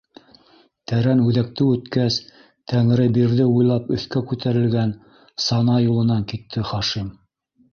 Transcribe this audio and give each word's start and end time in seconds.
Тәрән 0.91 1.19
үҙәкте 1.25 1.67
үткәс, 1.73 2.17
Тәңребирҙе 2.73 3.47
буйлап 3.57 3.93
өҫкә 3.99 4.25
күтәрелгән 4.33 4.97
сана 5.51 5.77
юлынан 5.85 6.27
китте 6.33 6.67
Хашим. 6.73 7.17